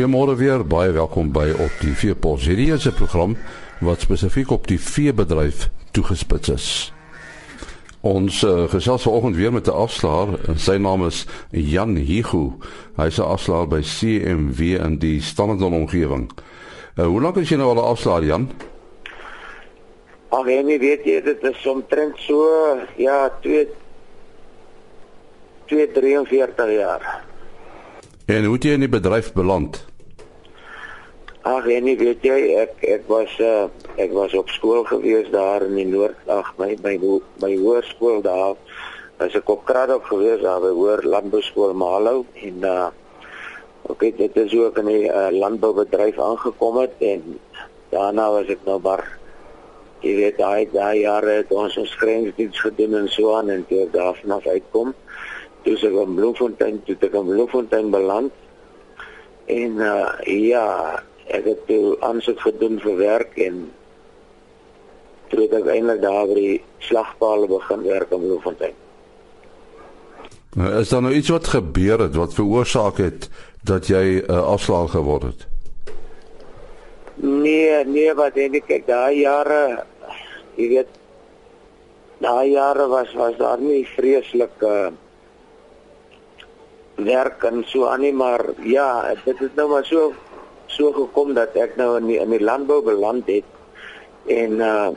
[0.00, 2.46] Goeiemôre weer, baie welkom by op die Veepos.
[2.48, 3.36] Hierdie is 'n program
[3.84, 6.92] wat spesifiek op die veebedryf toegespits is.
[8.00, 12.52] Ons uh, gesels vanoggend weer met 'n afslaer sy naam is Jan Higu.
[12.96, 16.30] Hy's 'n afslaer by CMW in die Standerton omgewing.
[16.96, 18.48] Uh, hoe lank is jy nou al 'n afslaer, Jan?
[20.28, 22.40] Ag, jy weet jy dit is omtrent so
[22.96, 23.68] ja, 2
[25.66, 27.24] 243 jaar.
[28.24, 29.89] En hoe het jy in die bedryf beland?
[31.50, 33.66] Ag, jy weet jy ek ek was uh,
[33.98, 36.94] ek was op skool gewees daar in die noord ag my my
[37.42, 38.54] my hoërskool daar.
[39.18, 42.90] As ek op Krado gewees daar by hoër landbouskool Malo en uh
[43.90, 47.38] ok dit is ook in die uh, landboubedryf aangekom het en
[47.90, 49.02] daarna was ek nou bar
[50.04, 53.88] jy weet daai daai jare het ons ons grensdiens gedoen en so aan en toe
[53.90, 54.94] daar vanaf uitkom
[55.64, 58.32] toe ek in Bloemfontein toe ek in Bloemfontein beland
[59.50, 60.66] en uh, ja
[61.30, 63.60] ek het toe aansoek gedoen vir werk en
[65.30, 68.78] toe het ek eintlik daar by die slagpaal begin werk in Bloemfontein.
[70.58, 73.28] Nou, is daar nou iets wat gebeur het wat veroorsaak het
[73.62, 75.46] dat jy 'n uh, afslaer geword het?
[77.20, 79.84] Nee nee wat denk ek kyk daai jare
[80.56, 80.88] jy weet
[82.18, 84.90] daai jare was was daar nie vreeslike uh,
[87.04, 90.12] werk en so aan nie maar ja dit het nou maar so
[90.76, 93.46] so gekom dat ek nou in die, in die landbou beland het
[94.30, 94.90] en uh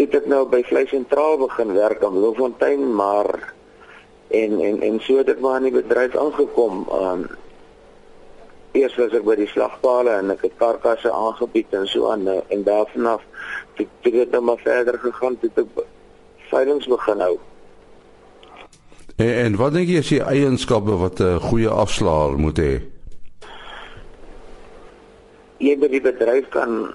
[0.00, 3.28] dit het nou by Vleis Sentraal begin werk aan Bloemfontein maar
[4.32, 7.26] en en en so het ek maar in die bedryf aangekom um
[8.72, 12.64] eers was ek by die slagpale en ek het karkasse aangebied en so aan en
[12.64, 13.26] daarvan af
[13.76, 15.84] het dit nou maar verder gegaan tot ek
[16.48, 17.36] veilinge begin hou
[19.20, 22.72] En, en wat dink jy is die eienskappe wat 'n goeie afslaer moet hê?
[25.60, 26.94] Jy moet die bedryf kan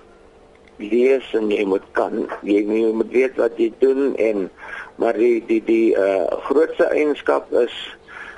[0.81, 4.49] lees en jy moet kan jy, jy moet weet wat jy doen en
[4.99, 7.75] maar die die die uh grootste eienskap is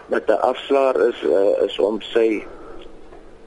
[0.10, 2.46] dat 'n afslaer is uh, is om sy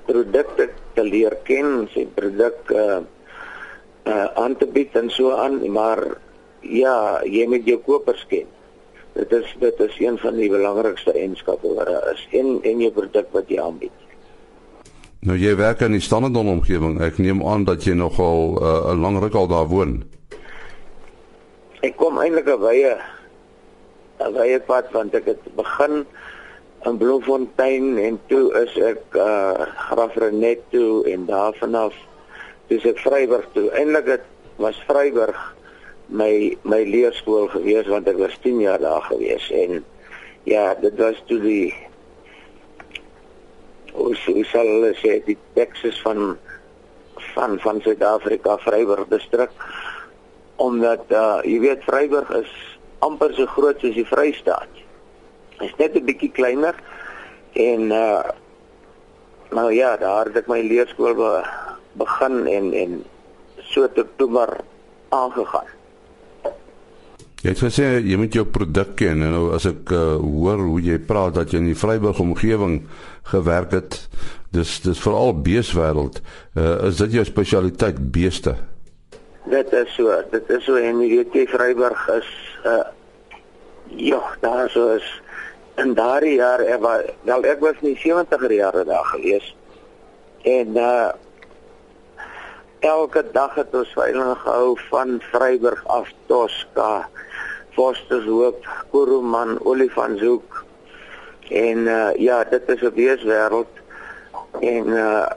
[0.07, 3.01] produkte te leer ken, sy produk uh
[4.05, 6.03] uh aan te bied en so aan, maar
[6.61, 8.47] ja, jy moet jou kopers ken.
[9.15, 12.93] Dit is dit is een van die belangrikste eienskappe wat daar is en en jou
[12.93, 14.10] produk wat jy aanbied.
[15.21, 16.95] Nou jy werk in die Standerton omgewing.
[17.05, 20.01] Ek neem aan dat jy nogal uh, 'n uh, lang ruk al daar woon.
[21.85, 22.97] Ek kom eintlik 'n wye
[24.25, 26.07] 'n wye pad want ek het begin
[26.89, 31.95] in Bloemfontein en toe is ek uh Graafrenet toe en daarvan af
[32.73, 33.69] dis ek Vryburg toe.
[33.77, 34.25] Eintlik het
[34.57, 35.37] was Vryburg
[36.09, 39.85] my my leerskool gewees want ek was 10 jaar daar gewees en
[40.49, 41.75] ja, dit was toe die
[43.95, 44.71] ons ons sal
[45.03, 46.37] sê die Texas van
[47.35, 49.51] van van Suid-Afrika Vryburg distrik
[50.61, 52.53] omdat uh, jy weet Vryburg is
[53.01, 54.69] amper so groot soos die Vrystaat.
[55.65, 56.77] Is net 'n bietjie kleiner
[57.57, 58.23] en uh
[59.51, 61.31] nou ja, daar het ek my leerskool be,
[61.99, 62.93] begin en en
[63.67, 64.61] so tot toe maar
[65.11, 65.80] aangegaan.
[67.41, 70.81] Jy het gesê jy moet jou produk ken en nou as ek uh, hoor hoe
[70.85, 72.83] jy praat dat jy in die Vryburg omgewing
[73.31, 73.97] gewerk het,
[74.53, 76.19] dis dis veral beeswêreld.
[76.53, 78.59] Uh, is dit jou spesialiteit beeste?
[79.49, 82.29] Dit is so, dit is so en jy weet jy Vryburg is
[82.69, 82.83] uh
[83.97, 85.09] ja, daar so is
[85.81, 89.49] in daardie jaar ek was wel ek was in die 70er jare daar gewees.
[90.45, 91.09] En uh
[92.85, 97.09] elke dag het ons veiling gehou van Vryburg af Tosca
[97.81, 98.61] Fostershoop,
[98.93, 100.65] Kuruman, Olifantshoek.
[101.49, 103.73] En uh ja, dit is 'n beeswêreld
[104.61, 105.31] en uh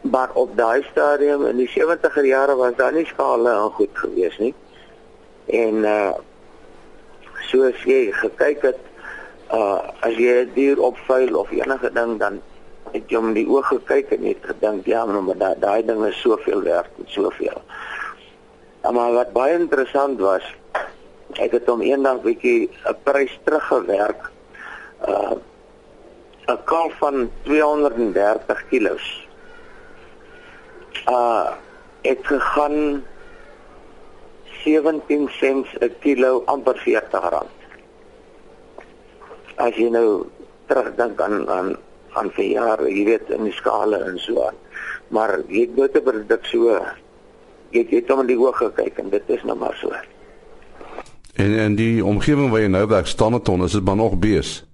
[0.00, 4.38] maar op daai stadium in die 70er jare was daar nie skale en goed gewees
[4.38, 4.54] nie.
[5.46, 6.12] En uh
[7.50, 8.82] soos jy gekyk het
[9.52, 12.40] uh as jy dier opvuil of enige ding dan
[12.92, 16.20] het jy om die oë gekyk en het gedink ja, maar daai daai ding is
[16.20, 17.60] soveel werd, soveel.
[18.92, 20.44] Maar wat baie interessant was,
[21.42, 24.30] ek het hom eendag bietjie 'n prys teruggewerk.
[25.08, 25.36] Uh
[26.48, 29.00] 'n kalf van 230 kg.
[31.08, 31.50] Uh
[32.02, 33.04] ek gegaan
[34.64, 37.56] 17 sents 'n kilo amper 40 rand.
[39.56, 40.26] As jy nou
[40.66, 41.76] terugdink aan aan
[42.14, 44.58] aan vir jare, jy weet in die skale en so aan.
[45.08, 46.80] Maar jy 'n produk so
[47.74, 49.90] jy het hom in die oë gekyk en dit is nou maar so.
[51.34, 54.64] En en die omgewing waar jy nou werk, Standerton, is dit maar nog bees.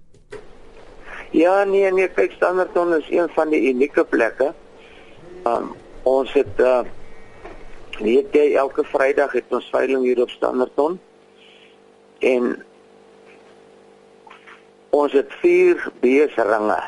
[1.31, 4.51] Ja, nee, nee, kyk Standerton is een van die unieke plekke.
[5.47, 5.71] Um,
[6.03, 6.81] ons het uh
[8.01, 10.99] weet jy elke Vrydag het ons veiling hier op Standerton.
[12.19, 12.53] En
[14.89, 16.79] ons het vier beesringe.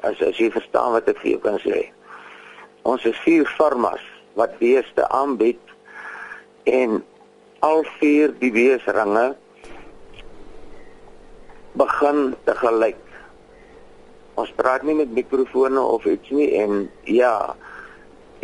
[0.00, 1.88] As as jy verstaan wat ek vir jou kan sê.
[2.82, 4.02] Ons het vier farmas
[4.38, 5.60] wat beeste aanbied
[6.70, 7.02] en
[7.64, 9.32] al vier die beesringe
[11.78, 13.00] begin te gelyk.
[14.38, 17.56] Ons praat nie met mikrofone of iets nie en ja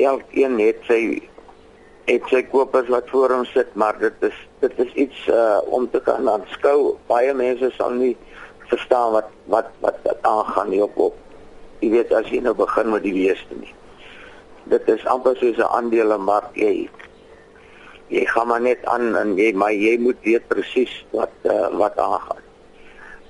[0.03, 1.01] elkeen het sy
[2.09, 5.87] het sy kopers wat voor hom sit maar dit is dit is iets uh, om
[5.91, 6.97] te kan aanskou.
[7.07, 8.17] Baie mense sal nie
[8.67, 11.23] verstaan wat wat wat aangaan nie op op
[11.85, 13.73] jy weet as jy nou begin met die weeste nie.
[14.73, 16.91] Dit is amper soos 'n aandelemark jy
[18.09, 21.99] jy gaan maar net aan en jy maar jy moet weet presies wat uh, wat
[21.99, 22.43] aangaan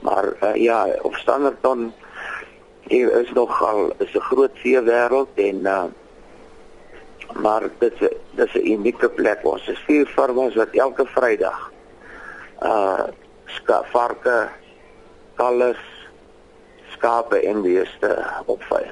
[0.04, 1.92] maar uh, ja op standaardton
[2.88, 5.84] hier is nogal is 'n groot see wêreld en uh,
[7.42, 11.70] maar dit dit is 'n unieke plek ons is vier farmers wat elke Vrydag
[12.62, 13.06] uh
[13.92, 14.48] varke
[15.34, 15.80] kalles
[16.92, 18.10] skape en beeste
[18.46, 18.82] opvy.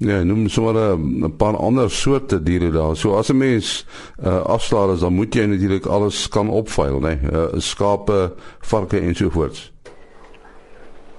[0.00, 2.96] Ja, noem sommer 'n paar ander soorte diere daar.
[2.96, 3.86] So as 'n mens
[4.24, 7.18] uh afslaer is dan moet jy natuurlik alles kan opveil, né?
[7.20, 7.30] Nee?
[7.32, 9.72] Uh, skape, varke en so voort.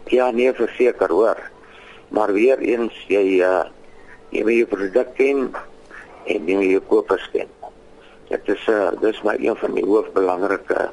[0.05, 1.37] Ja, nee, verseker hoor.
[2.07, 3.63] Maar weer eens jy uh
[4.29, 5.53] jy moet jou produk ken
[6.25, 7.47] en jy moet jou kopers ken.
[8.29, 10.89] Dit is uh dis maar een van die hoofbelangrike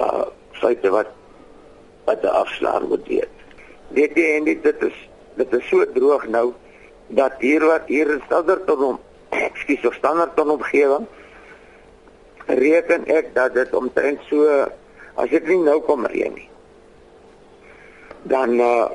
[0.00, 1.12] uh feite wat
[2.04, 3.34] wat 'n afslaer moet weet.
[3.88, 4.96] Weet jy en dit is
[5.36, 6.54] dit is so droog nou
[7.08, 11.06] dat hier wat hier in standaard om ekskuus of standaard omgewing
[12.46, 14.46] reken ek dat dit omtrent so
[15.14, 16.48] as dit nie nou kom reën nie
[18.28, 18.88] dan uh,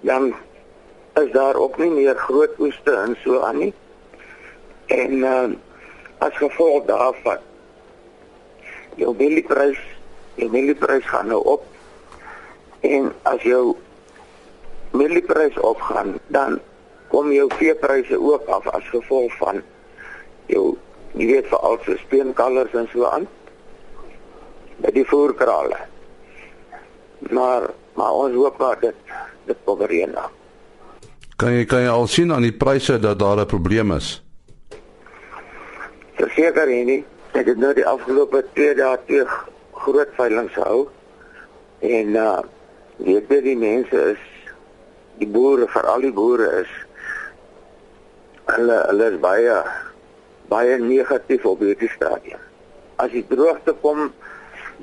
[0.00, 0.34] dan
[1.14, 3.74] is daar ook nie meer groot oeste en so aan nie.
[4.86, 5.50] En uh,
[6.18, 7.38] as gevolg daarvan
[8.96, 9.78] jou mielieprys,
[10.34, 11.64] jou mielieprys gaan nou op.
[12.80, 13.76] En as jou
[14.90, 16.60] mielieprys opgaan, dan
[17.12, 19.60] kom jou veepryse ook af as gevolg van
[20.48, 20.72] jou
[21.12, 23.26] jy weet vir al se steenkalvers en so aan.
[24.80, 25.78] Met die voerkrale.
[27.30, 29.12] Maar maar ons hoop dat dit
[29.46, 30.30] dit kom reën dan.
[31.36, 34.22] Kan jy kan jy al sien aan die pryse dat daar 'n probleem is?
[36.16, 37.04] Verseker hier nie.
[37.32, 40.88] Ek het nou die afgelope 2 dae terug groot veilinge gehou.
[41.80, 42.40] En uh
[42.96, 44.22] weet jy die mense is
[45.18, 46.70] die boere, veral die boere is
[48.50, 49.58] hulle hulle is baie
[50.50, 52.40] baie negatief op hierdie stadium.
[53.00, 54.10] As die droogte kom,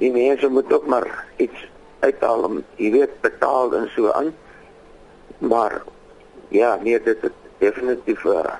[0.02, 1.08] die mense moet ook maar
[1.38, 1.68] iets
[2.00, 4.32] uithaal om jy weet betaal en so aan.
[5.40, 5.82] Maar
[6.50, 8.56] ja, nee dit is definitief uh,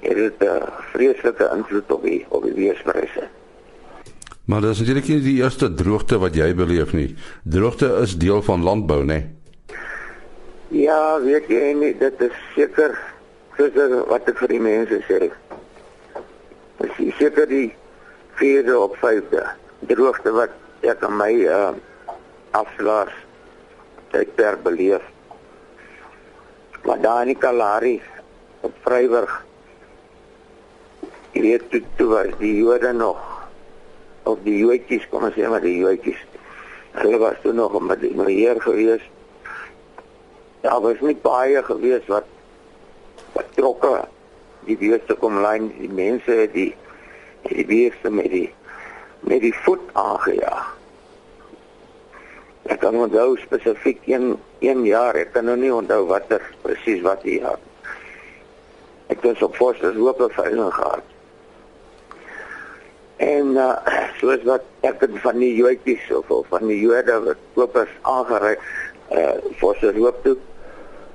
[0.00, 3.28] het 'n uh, vreeslike invloed op die op die weerspryse.
[4.44, 7.14] Maar dis natuurlik nie die eerste droogte wat jy beleef nie.
[7.44, 9.06] Droogte is deel van landbou, né?
[9.06, 9.24] Nee?
[10.68, 12.98] Ja, weet jy nie, dit is seker
[13.56, 15.30] soos wat ek vir die mense sê.
[16.80, 17.68] Dis seker die
[18.38, 19.44] vierde op vyfde
[19.88, 21.72] droogte wat ek aan my uh
[22.54, 23.14] afslaers
[24.12, 25.02] tydperk beleef.
[26.84, 27.96] Maar daar in Kalahari
[28.60, 29.32] op Vryburg
[31.34, 33.18] jy weet toe, toe was die Jode nog
[34.24, 36.20] of die Joodjies kom ons sê maar die Joodjies.
[36.94, 39.02] Hulle was toe nog met die Heer gewees.
[40.62, 42.30] Ja, was nie baie gewees wat
[43.34, 43.94] wat trokke
[44.68, 46.70] die beeste kom lyn die mense die
[47.44, 48.48] die beeste met die
[49.24, 50.70] met die voet aangejaag.
[52.72, 57.24] Ek kan onthou spesifiek een een jaar, ek kan nou nie onthou watter presies wat
[57.24, 57.60] die jaar.
[59.12, 61.12] Ek was op Forsters hoop op veiling gehad.
[63.20, 63.76] En uh,
[64.20, 68.56] soos wat ek van die Joodjies of, of van die Jode wat kopers aangery
[69.12, 70.36] uh Forsters hoop toe.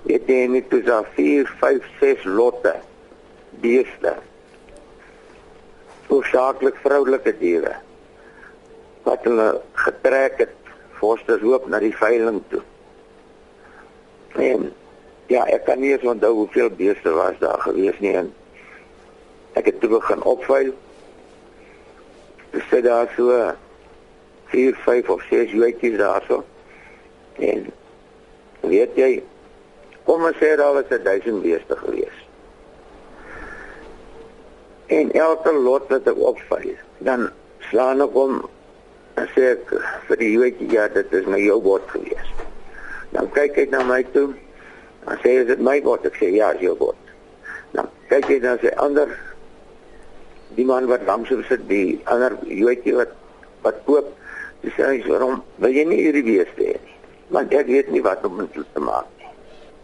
[0.05, 2.75] Het net toe daar 4, 5, 6 lotte
[3.49, 4.15] beeste.
[6.07, 7.75] Hoofsaaklik vroulike diere
[9.03, 10.55] wat hulle getrek het
[10.99, 12.61] Forsters hoop na die veiling toe.
[14.35, 14.67] En
[15.31, 18.33] ja, ek kan nie onthou hoeveel beeste was daar gewees nie en
[19.59, 20.73] ek het toe begin opveil.
[22.51, 23.33] Dis sê daar so
[24.51, 26.43] 4, 5 of 6 joetjies daarso.
[27.39, 27.67] En
[28.61, 29.11] weet jy,
[30.09, 32.21] kom ons sê daar was 1000 beeste gewees.
[34.89, 36.71] En elke lot wat ek opveil,
[37.05, 37.27] dan
[37.69, 38.39] slaan ek hom
[39.35, 39.73] sê ek
[40.07, 42.31] vir die joetjie ja, dit is my jou bord gewees.
[43.13, 44.31] Dan kyk hy na my toe.
[45.05, 46.97] Dan sê hy, "Is dit my bot?" Ek sê, "Ja, is jou bot."
[47.73, 49.09] Dan kyk hy na sy ander
[50.55, 53.13] die man wat langs hom sit, die ander Joetjie wat
[53.61, 54.07] wat koop.
[54.61, 56.97] Dis sê, "Waarom wil jy nie hierdie beeste hê nie?"
[57.29, 59.18] Want ek weet nie wat om hulle te maak.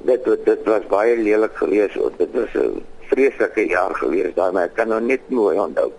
[0.06, 1.98] Dit dit was baie lelik geweest.
[2.18, 5.92] Dit was 'n vreeslike jaar geweest daar, maar ek kan nou net mooi onthou.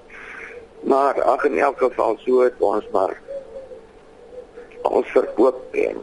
[0.81, 3.17] Maar ag in elk geval so het ons maar
[4.83, 5.97] ons verkoop en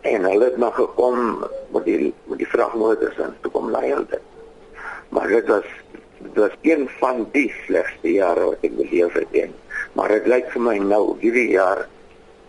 [0.00, 4.06] en hulle het nog gekom met die met die vragmotors en toe kom laai hulle
[4.10, 4.24] dit.
[5.08, 5.68] Maar dit was
[6.18, 9.54] dit was een van die slegste jare wat ek beleef het en
[9.92, 11.86] maar dit lyk vir my nou hierdie jaar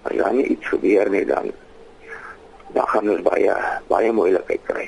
[0.06, 1.52] as daar nie iets gebeur nie dan
[2.76, 3.56] dan gaan ons baie
[3.90, 4.86] baie moeilikheid kry.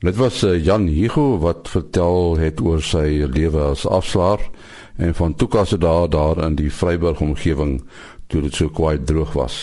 [0.00, 4.40] Dit was uh, Jan Hugo wat vertel het oor sy lewe as afslaer
[4.96, 7.82] en van toekasse daar daar in die Vryburg omgewing
[8.32, 9.56] toe dit so kwaai droog was.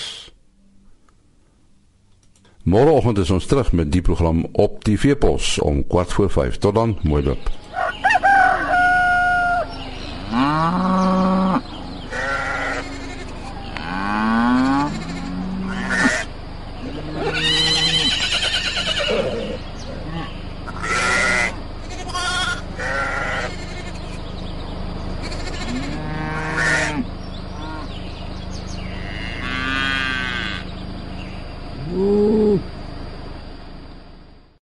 [2.67, 6.59] Môreoggend is ons terug met die program op TV Pos om 4:45.
[6.59, 7.49] Tot dan, mooi loop.
[10.31, 10.96] Ah.